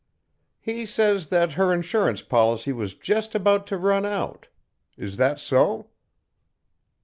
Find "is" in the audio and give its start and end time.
4.97-5.15